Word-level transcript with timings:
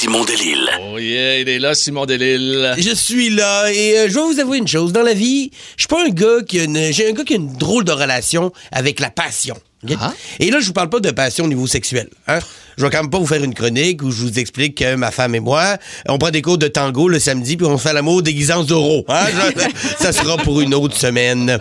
Simon 0.00 0.24
Delille. 0.24 0.66
Oh 0.80 0.96
yeah, 0.96 1.40
il 1.40 1.48
est 1.50 1.58
là, 1.58 1.74
Simon 1.74 2.06
Delille. 2.06 2.72
Je 2.78 2.94
suis 2.94 3.28
là 3.28 3.70
et 3.70 3.98
euh, 3.98 4.08
je 4.08 4.14
vais 4.14 4.22
vous 4.22 4.40
avouer 4.40 4.56
une 4.56 4.66
chose. 4.66 4.94
Dans 4.94 5.02
la 5.02 5.12
vie, 5.12 5.50
je 5.76 5.82
suis 5.82 5.88
pas 5.88 6.02
un 6.02 6.08
gars 6.08 6.40
qui 6.48 6.58
a 6.58 6.64
une, 6.64 6.90
j'ai 6.90 7.10
un 7.10 7.12
gars 7.12 7.22
qui 7.22 7.34
a 7.34 7.36
une 7.36 7.52
drôle 7.52 7.84
de 7.84 7.92
relation 7.92 8.50
avec 8.72 8.98
la 8.98 9.10
passion. 9.10 9.58
ok? 9.84 9.94
Ah. 10.00 10.14
Et 10.38 10.50
là, 10.50 10.58
je 10.58 10.68
vous 10.68 10.72
parle 10.72 10.88
pas 10.88 11.00
de 11.00 11.10
passion 11.10 11.44
au 11.44 11.48
niveau 11.48 11.66
sexuel. 11.66 12.08
Hein? 12.28 12.38
Je 12.80 12.86
vais 12.86 12.90
quand 12.90 13.02
même 13.02 13.10
pas 13.10 13.18
vous 13.18 13.26
faire 13.26 13.44
une 13.44 13.52
chronique 13.52 14.02
où 14.02 14.10
je 14.10 14.22
vous 14.22 14.38
explique 14.38 14.78
que 14.78 14.94
ma 14.94 15.10
femme 15.10 15.34
et 15.34 15.40
moi, 15.40 15.76
on 16.08 16.16
prend 16.16 16.30
des 16.30 16.40
cours 16.40 16.56
de 16.56 16.66
tango 16.66 17.08
le 17.10 17.18
samedi 17.18 17.58
puis 17.58 17.66
on 17.66 17.76
fait 17.76 17.92
l'amour 17.92 18.22
déguisant 18.22 18.66
Zorro. 18.66 19.04
Hein? 19.06 19.26
Ça 20.00 20.12
sera 20.12 20.38
pour 20.38 20.62
une 20.62 20.72
autre 20.72 20.96
semaine. 20.96 21.58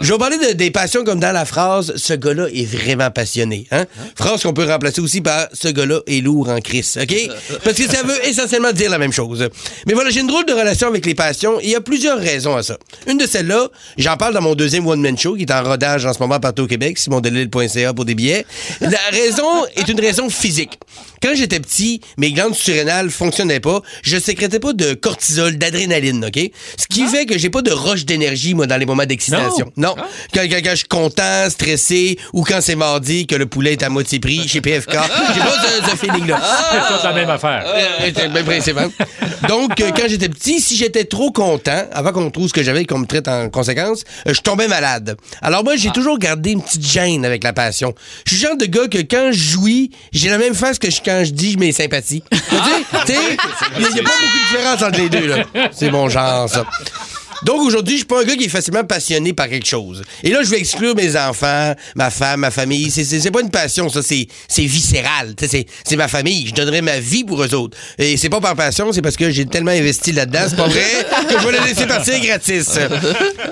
Je 0.00 0.06
vais 0.06 0.12
vous 0.14 0.18
parler 0.18 0.38
de- 0.38 0.52
des 0.54 0.70
passions 0.70 1.04
comme 1.04 1.20
dans 1.20 1.32
la 1.32 1.44
phrase 1.44 1.92
«Ce 1.96 2.14
gars-là 2.14 2.46
est 2.50 2.64
vraiment 2.64 3.10
passionné 3.10 3.66
hein? 3.72 3.84
Phrase 4.16 4.42
qu'on 4.42 4.54
peut 4.54 4.64
remplacer 4.64 5.02
aussi 5.02 5.20
par 5.20 5.48
«Ce 5.52 5.68
gars-là 5.68 6.00
est 6.06 6.22
lourd 6.24 6.48
en 6.48 6.60
crise». 6.62 6.98
OK? 7.02 7.14
Parce 7.62 7.76
que 7.76 7.82
ça 7.86 8.02
veut 8.02 8.26
essentiellement 8.26 8.72
dire 8.72 8.88
la 8.88 8.96
même 8.96 9.12
chose. 9.12 9.46
Mais 9.86 9.92
voilà, 9.92 10.08
j'ai 10.08 10.20
une 10.20 10.28
drôle 10.28 10.46
de 10.46 10.54
relation 10.54 10.88
avec 10.88 11.04
les 11.04 11.14
passions 11.14 11.60
et 11.60 11.64
il 11.64 11.70
y 11.72 11.76
a 11.76 11.82
plusieurs 11.82 12.18
raisons 12.18 12.56
à 12.56 12.62
ça. 12.62 12.78
Une 13.06 13.18
de 13.18 13.26
celles-là, 13.26 13.68
j'en 13.98 14.16
parle 14.16 14.32
dans 14.32 14.40
mon 14.40 14.54
deuxième 14.54 14.86
one-man 14.86 15.18
show 15.18 15.34
qui 15.34 15.42
est 15.42 15.52
en 15.52 15.62
rodage 15.62 16.06
en 16.06 16.14
ce 16.14 16.20
moment 16.20 16.40
partout 16.40 16.62
au 16.62 16.66
Québec, 16.66 16.96
simondelille.ca 16.96 17.92
pour 17.92 18.06
des 18.06 18.14
billets. 18.14 18.46
La 18.80 18.96
raison 19.12 19.66
est 19.76 19.88
une 19.88 20.00
raison 20.00 20.30
physique. 20.30 20.53
Quand 21.22 21.34
j'étais 21.34 21.60
petit, 21.60 22.00
mes 22.18 22.32
glandes 22.32 22.54
surrénales 22.54 23.10
fonctionnaient 23.10 23.60
pas. 23.60 23.80
Je 24.02 24.18
sécrétais 24.18 24.60
pas 24.60 24.72
de 24.72 24.94
cortisol, 24.94 25.56
d'adrénaline, 25.56 26.24
OK? 26.26 26.38
Ce 26.76 26.86
qui 26.88 27.06
fait 27.06 27.26
que 27.26 27.38
j'ai 27.38 27.50
pas 27.50 27.62
de 27.62 27.72
roche 27.72 28.04
d'énergie, 28.04 28.54
moi, 28.54 28.66
dans 28.66 28.76
les 28.76 28.86
moments 28.86 29.06
d'excitation. 29.06 29.72
Non. 29.76 29.94
Quand, 30.34 30.42
quand- 30.42 30.60
quand 30.64 30.70
je 30.70 30.76
suis 30.76 30.88
content, 30.88 31.48
stressé, 31.50 32.18
ou 32.32 32.44
quand 32.44 32.60
c'est 32.60 32.76
mardi, 32.76 33.26
que 33.26 33.34
le 33.34 33.46
poulet 33.46 33.72
est 33.72 33.82
à 33.82 33.88
moitié 33.88 34.20
prix 34.20 34.46
chez 34.46 34.60
PFK. 34.60 34.92
J'ai 35.34 35.40
pas 35.40 35.54
ce, 35.84 35.90
ce 35.90 35.96
feeling-là. 35.96 36.40
C'est 36.72 36.94
toute 36.94 37.04
la 37.04 37.12
même 37.12 37.30
affaire. 37.30 37.64
C'est 38.14 38.24
le 38.26 38.30
même 38.32 38.44
principe? 38.44 38.76
Donc, 39.48 39.80
euh, 39.80 39.90
quand 39.96 40.04
j'étais 40.08 40.28
petit, 40.28 40.60
si 40.60 40.76
j'étais 40.76 41.04
trop 41.04 41.30
content, 41.30 41.84
avant 41.92 42.12
qu'on 42.12 42.30
trouve 42.30 42.48
ce 42.48 42.52
que 42.52 42.62
j'avais 42.62 42.82
et 42.82 42.84
qu'on 42.84 42.98
me 42.98 43.06
traite 43.06 43.28
en 43.28 43.48
conséquence, 43.48 44.04
euh, 44.26 44.34
je 44.34 44.40
tombais 44.40 44.68
malade. 44.68 45.16
Alors 45.42 45.64
moi, 45.64 45.76
j'ai 45.76 45.90
toujours 45.90 46.18
gardé 46.18 46.52
une 46.52 46.62
petite 46.62 46.84
gêne 46.86 47.24
avec 47.24 47.44
la 47.44 47.52
passion. 47.52 47.94
Je 48.26 48.34
suis 48.34 48.42
le 48.42 48.48
genre 48.50 48.56
de 48.58 48.66
gars 48.66 48.88
que 48.88 48.98
quand 48.98 49.30
je 49.32 49.38
jouis, 49.38 49.90
j'ai 50.12 50.28
la 50.28 50.38
même 50.38 50.43
face 50.52 50.78
que 50.78 50.90
je- 50.90 51.00
quand 51.02 51.22
je 51.24 51.30
dis 51.30 51.56
mes 51.56 51.72
sympathies. 51.72 52.22
Tu 52.30 52.36
sais, 52.38 53.36
il 53.78 53.82
n'y 53.94 54.00
a, 54.00 54.02
pas 54.02 54.10
beaucoup 54.10 54.22
de 54.22 54.48
différence 54.48 54.82
entre 54.82 54.98
les 54.98 55.08
deux, 55.08 55.26
là. 55.26 55.44
C'est 55.72 55.90
mon 55.90 56.08
genre, 56.10 56.48
ça. 56.48 56.64
Donc 57.44 57.60
aujourd'hui, 57.62 57.94
je 57.94 57.98
suis 57.98 58.06
pas 58.06 58.20
un 58.22 58.24
gars 58.24 58.36
qui 58.36 58.44
est 58.44 58.48
facilement 58.48 58.84
passionné 58.84 59.32
par 59.32 59.48
quelque 59.48 59.66
chose. 59.66 60.02
Et 60.22 60.30
là, 60.30 60.42
je 60.42 60.50
vais 60.50 60.58
exclure 60.58 60.94
mes 60.94 61.16
enfants, 61.16 61.74
ma 61.94 62.10
femme, 62.10 62.40
ma 62.40 62.50
famille. 62.50 62.90
C'est- 62.90 63.04
C'est 63.04 63.20
c'est 63.20 63.30
pas 63.30 63.40
une 63.42 63.50
passion, 63.50 63.88
ça. 63.88 64.02
C'est 64.02 64.26
c'est 64.48 64.64
viscéral. 64.64 65.34
C'est 65.38 65.66
c'est 65.84 65.96
ma 65.96 66.08
famille. 66.08 66.46
Je 66.48 66.54
donnerais 66.54 66.80
ma 66.82 66.98
vie 67.00 67.22
pour 67.24 67.42
eux 67.42 67.54
autres. 67.54 67.76
Et 67.98 68.16
c'est 68.16 68.28
pas 68.30 68.40
par 68.40 68.56
passion, 68.56 68.92
c'est 68.92 69.02
parce 69.02 69.16
que 69.16 69.30
j'ai 69.30 69.44
tellement 69.46 69.70
investi 69.72 70.12
là-dedans, 70.12 70.46
c'est 70.48 70.56
pas 70.56 70.68
vrai, 70.68 70.82
que 71.28 71.38
je 71.40 71.46
vais 71.46 71.52
les 71.58 71.64
laisser 71.68 71.86
partir 71.86 72.18
gratis. 72.20 72.68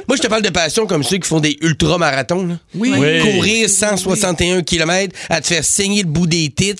Moi, 0.08 0.16
je 0.16 0.22
te 0.22 0.26
parle 0.26 0.42
de 0.42 0.50
passion 0.50 0.86
comme 0.86 1.02
ceux 1.04 1.18
qui 1.18 1.28
font 1.28 1.40
des 1.40 1.56
ultra-marathons. 1.60 2.46
là. 2.46 2.54
Oui. 2.74 2.90
Courir 3.20 3.68
161 3.68 4.62
km 4.62 5.14
à 5.28 5.40
te 5.40 5.46
faire 5.46 5.64
saigner 5.64 6.02
le 6.02 6.08
bout 6.08 6.26
des 6.26 6.50
tits. 6.50 6.74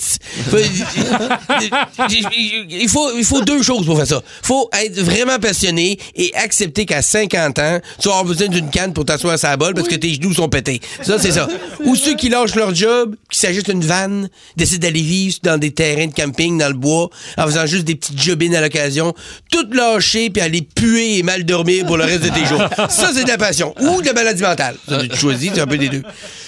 Il 2.70 2.88
faut, 2.88 3.10
il 3.16 3.24
faut 3.24 3.42
deux 3.42 3.62
choses 3.62 3.86
pour 3.86 3.96
faire 3.96 4.06
ça. 4.06 4.22
faut 4.42 4.68
être 4.82 4.98
vraiment 5.00 5.38
passionné 5.38 5.98
et 6.16 6.32
accepter 6.34 6.86
qu'à 6.86 7.01
50 7.02 7.58
ans, 7.58 7.80
tu 8.00 8.08
vas 8.08 8.14
avoir 8.14 8.24
besoin 8.24 8.48
d'une 8.48 8.70
canne 8.70 8.92
pour 8.92 9.04
t'asseoir 9.04 9.34
à 9.34 9.38
sa 9.38 9.56
bol 9.56 9.74
parce 9.74 9.88
que 9.88 9.94
tes 9.94 10.14
genoux 10.14 10.32
sont 10.32 10.48
pétés. 10.48 10.80
Ça, 11.02 11.18
c'est 11.18 11.32
ça. 11.32 11.48
Ou 11.84 11.96
ceux 11.96 12.14
qui 12.14 12.28
lâchent 12.28 12.54
leur 12.54 12.74
job, 12.74 13.16
qui 13.30 13.38
s'ajoutent 13.38 13.68
une 13.68 13.84
vanne, 13.84 14.28
décident 14.56 14.86
d'aller 14.86 15.02
vivre 15.02 15.36
dans 15.42 15.58
des 15.58 15.72
terrains 15.72 16.06
de 16.06 16.14
camping 16.14 16.58
dans 16.58 16.68
le 16.68 16.74
bois 16.74 17.10
en 17.36 17.46
faisant 17.46 17.66
juste 17.66 17.84
des 17.84 17.94
petites 17.94 18.20
jobines 18.20 18.54
à 18.54 18.60
l'occasion, 18.60 19.14
tout 19.50 19.66
lâcher 19.72 20.30
puis 20.30 20.42
aller 20.42 20.62
puer 20.62 21.18
et 21.18 21.22
mal 21.22 21.44
dormir 21.44 21.86
pour 21.86 21.96
le 21.96 22.04
reste 22.04 22.24
de 22.24 22.28
tes 22.28 22.46
jours. 22.46 22.62
Ça, 22.88 23.10
c'est 23.14 23.24
de 23.24 23.28
la 23.28 23.38
passion. 23.38 23.74
Ou 23.80 24.00
de 24.00 24.06
la 24.06 24.12
maladie 24.12 24.42
mentale. 24.42 24.76
Ça, 24.88 25.06
tu 25.06 25.16
choisis, 25.16 25.50
c'est 25.54 25.60
un 25.60 25.66
peu 25.66 25.78
des 25.78 25.88
deux. 25.88 26.02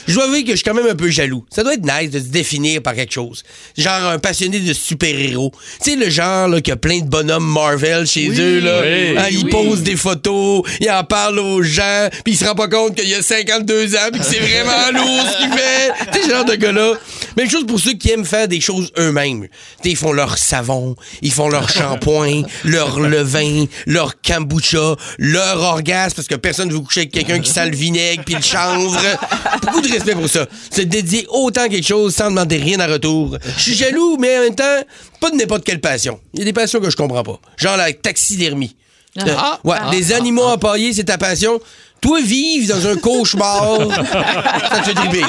Je 0.07 0.15
dois 0.15 0.25
avouer 0.25 0.45
que 0.45 0.51
je 0.51 0.57
suis 0.57 0.65
quand 0.65 0.75
même 0.75 0.87
un 0.87 0.95
peu 0.95 1.11
jaloux. 1.11 1.45
Ça 1.51 1.63
doit 1.63 1.75
être 1.75 1.85
nice 1.85 2.11
de 2.11 2.19
se 2.19 2.25
définir 2.27 2.83
par 2.83 2.95
quelque 2.95 3.13
chose. 3.13 3.43
Genre 3.77 4.05
un 4.07 4.19
passionné 4.19 4.61
de 4.61 4.73
super-héros. 4.73 5.53
Tu 5.83 5.91
sais, 5.93 5.97
le 5.97 6.11
genre 6.11 6.49
là, 6.49 6.61
qui 6.61 6.71
a 6.71 6.77
plein 6.77 7.01
de 7.01 7.09
bonhommes 7.09 7.45
Marvel 7.51 8.07
chez 8.07 8.29
eux. 8.39 8.61
Là. 8.61 8.81
oui, 8.83 9.17
Hein, 9.19 9.27
il 9.31 9.45
oui. 9.45 9.51
pose 9.51 9.83
des 9.83 9.97
photos, 9.97 10.63
il 10.81 10.91
en 10.91 11.05
parle 11.05 11.39
aux 11.39 11.63
gens, 11.63 12.09
puis 12.25 12.35
il 12.35 12.37
se 12.37 12.45
rend 12.45 12.55
pas 12.55 12.69
compte 12.69 12.95
qu'il 12.97 13.09
y 13.09 13.15
a 13.15 13.23
52 13.23 13.95
ans, 13.97 13.99
puis 14.13 14.21
que 14.21 14.27
c'est 14.27 14.39
vraiment 14.41 14.91
lourd 14.93 15.27
ce 15.33 15.39
qu'il 15.39 15.53
fait. 15.53 15.93
Tu 16.13 16.19
sais, 16.19 16.25
ce 16.27 16.31
genre 16.31 16.45
de 16.45 16.55
gars-là. 16.55 16.95
Même 17.37 17.51
chose 17.51 17.67
pour 17.67 17.81
ceux 17.81 17.95
qui 17.95 18.11
aiment 18.11 18.25
faire 18.25 18.49
des 18.49 18.61
choses 18.61 18.91
eux-mêmes. 18.99 19.43
Tu 19.45 19.49
sais, 19.85 19.91
ils 19.91 19.97
font 19.97 20.13
leur 20.13 20.39
savon, 20.39 20.97
ils 21.23 21.33
font 21.33 21.49
leur 21.49 21.69
shampoing, 21.71 22.43
leur 22.65 23.01
levain, 23.01 23.65
leur 23.87 24.15
kombucha, 24.21 24.97
leur 25.19 25.61
orgasme, 25.61 26.15
parce 26.17 26.29
que 26.29 26.35
personne 26.35 26.69
ne 26.69 26.75
veut 26.75 26.81
coucher 26.81 27.01
avec 27.01 27.13
quelqu'un 27.13 27.41
qui 27.41 27.51
sent 27.51 27.69
le 27.71 27.77
vinaigre 27.77 28.23
puis 28.25 28.35
le 28.35 28.43
chanvre. 28.43 29.01
Beaucoup 29.63 29.81
de 29.81 29.89
respect 29.95 30.15
pour 30.15 30.29
ça. 30.29 30.47
Se 30.71 30.83
dédier 30.83 31.27
autant 31.31 31.63
à 31.63 31.69
quelque 31.69 31.87
chose 31.87 32.15
sans 32.15 32.29
demander 32.31 32.57
rien 32.59 32.79
en 32.81 32.91
retour. 32.93 33.37
Je 33.57 33.63
suis 33.63 33.75
jaloux, 33.75 34.17
mais 34.19 34.39
en 34.39 34.43
même 34.43 34.55
temps, 34.55 34.83
pas 35.21 35.31
de 35.31 35.37
n'importe 35.37 35.65
quelle 35.65 35.81
passion. 35.81 36.21
Il 36.35 36.41
y 36.41 36.43
a 36.43 36.45
des 36.45 36.53
passions 36.53 36.81
que 36.81 36.91
je 36.91 36.97
comprends 36.97 37.23
pas. 37.23 37.39
Genre 37.57 37.77
la 37.77 37.93
taxidermie. 37.93 38.77
Euh, 39.19 39.23
Ah. 39.39 39.61
ouais, 39.65 39.77
les 39.93 40.13
animaux 40.13 40.43
empaillés, 40.45 40.93
c'est 40.93 41.05
ta 41.05 41.19
passion. 41.19 41.61
Toi, 42.05 42.21
vivre 42.23 42.75
dans 42.75 42.87
un 42.87 42.97
cauchemar, 42.97 43.79
ça 44.71 44.79
te 44.81 44.85
fait 44.85 44.95
triper. 44.95 45.23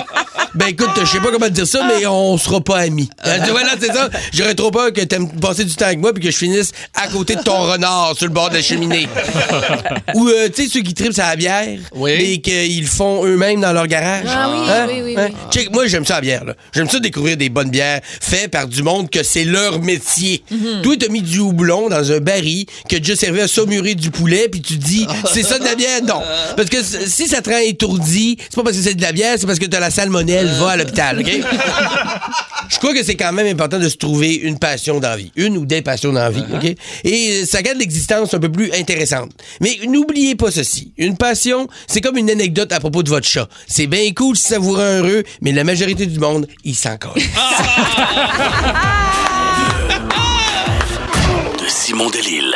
Ben 0.56 0.68
écoute, 0.68 0.90
je 1.00 1.06
sais 1.06 1.20
pas 1.20 1.32
comment 1.32 1.46
te 1.48 1.52
dire 1.52 1.68
ça, 1.68 1.82
mais 1.88 2.06
on 2.06 2.38
sera 2.38 2.60
pas 2.62 2.80
amis. 2.80 3.10
Hein, 3.24 3.40
tu 3.46 3.52
vois, 3.52 3.64
là, 3.64 3.72
c'est 3.80 3.94
ça. 3.94 4.10
J'aurais 4.34 4.56
trop 4.56 4.72
peur 4.72 4.92
que 4.94 5.02
t'aimes 5.02 5.30
passer 5.40 5.64
du 5.66 5.74
temps 5.76 5.86
avec 5.86 6.00
moi 6.00 6.14
puis 6.14 6.24
que 6.24 6.32
je 6.32 6.36
finisse 6.38 6.72
à 6.94 7.08
côté 7.08 7.36
de 7.36 7.42
ton 7.44 7.62
renard 7.62 8.14
sur 8.18 8.26
le 8.28 8.34
bord 8.34 8.50
de 8.50 8.56
la 8.56 8.62
cheminée. 8.62 9.08
Ou, 10.16 10.28
euh, 10.30 10.50
tu 10.54 10.64
sais, 10.64 10.70
ceux 10.70 10.82
qui 10.82 10.94
tripent 10.94 11.14
sur 11.14 11.24
la 11.24 11.36
bière, 11.36 11.78
Oui. 11.94 12.14
mais 12.18 12.38
qu'ils 12.40 12.82
le 12.82 12.88
font 12.88 13.26
eux-mêmes 13.26 13.62
dans 13.62 13.74
leur 13.74 13.88
garage. 13.88 14.26
Ah 14.30 14.50
oui, 14.50 14.70
Hein? 14.70 14.86
oui, 14.90 15.02
oui, 15.04 15.16
Hein? 15.18 15.28
oui. 15.30 15.36
Check, 15.52 15.74
moi, 15.74 15.88
j'aime 15.88 16.06
ça 16.06 16.16
la 16.16 16.22
bière. 16.22 16.46
là. 16.46 16.54
J'aime 16.74 16.90
ça 16.90 17.00
découvrir 17.00 17.36
des 17.38 17.50
bonnes 17.50 17.70
bières 17.70 18.00
faites 18.22 18.52
par 18.52 18.68
du 18.68 18.82
monde 18.84 19.10
que 19.10 19.24
c'est 19.24 19.44
leur 19.44 19.80
métier. 19.82 20.44
Mhm. 20.52 20.82
Toi, 20.84 20.96
t'as 21.00 21.10
mis 21.10 21.22
du 21.22 21.40
houblon 21.40 21.90
dans 21.90 22.12
un 22.12 22.20
baril 22.20 22.66
qui 22.88 22.96
a 22.96 23.00
déjà 23.00 23.16
servi 23.16 23.42
à 23.42 23.48
saumurer 23.48 23.96
du 23.96 24.10
poulet, 24.12 24.48
puis 24.50 24.62
tu 24.62 24.76
dis, 24.78 25.06
c'est 25.34 25.44
ça 25.44 25.60
de 25.60 25.66
la 25.66 25.76
bière? 25.76 26.02
Non. 26.04 26.22
Parce 26.56 26.65
que 26.70 26.82
c- 26.84 27.08
si 27.08 27.28
ça 27.28 27.42
te 27.42 27.50
rend 27.50 27.58
étourdi, 27.58 28.38
c'est 28.40 28.56
pas 28.56 28.64
parce 28.64 28.76
que 28.78 28.84
c'est 28.84 28.94
de 28.96 29.02
la 29.02 29.12
bière, 29.12 29.36
c'est 29.40 29.46
parce 29.48 29.60
que 29.60 29.66
t'as 29.66 29.80
la 29.80 29.90
salmonelle, 29.92 30.48
va 30.60 30.72
à 30.72 30.78
l'hôpital, 30.78 31.20
OK? 31.20 31.30
Je 32.70 32.78
crois 32.80 32.94
que 32.96 33.04
c'est 33.04 33.16
quand 33.16 33.32
même 33.32 33.46
important 33.48 33.78
de 33.80 33.88
se 33.88 33.96
trouver 33.98 34.34
une 34.36 34.58
passion 34.58 35.00
dans 35.00 35.10
la 35.10 35.18
vie. 35.18 35.32
Une 35.36 35.56
ou 35.58 35.66
des 35.68 35.82
passions 35.84 36.12
dans 36.12 36.20
la 36.22 36.32
vie, 36.32 36.44
OK? 36.54 36.76
Et 37.04 37.46
ça 37.46 37.62
garde 37.62 37.78
l'existence 37.78 38.34
un 38.34 38.40
peu 38.40 38.52
plus 38.52 38.72
intéressante. 38.74 39.32
Mais 39.62 39.78
n'oubliez 39.88 40.36
pas 40.36 40.50
ceci. 40.52 40.92
Une 40.98 41.16
passion, 41.16 41.68
c'est 41.88 42.02
comme 42.02 42.18
une 42.18 42.30
anecdote 42.32 42.72
à 42.72 42.80
propos 42.80 43.04
de 43.04 43.10
votre 43.10 43.28
chat. 43.28 43.48
C'est 43.68 43.88
bien 43.88 44.12
cool 44.14 44.36
si 44.36 44.44
ça 44.48 44.58
vous 44.60 44.74
rend 44.74 44.80
heureux, 45.00 45.24
mais 45.42 45.52
la 45.52 45.64
majorité 45.64 46.06
du 46.08 46.20
monde, 46.20 46.48
il 46.64 46.76
s'en 46.76 46.98
colle. 46.98 47.14
De 51.60 51.68
Simon 51.70 52.10
Delille. 52.10 52.56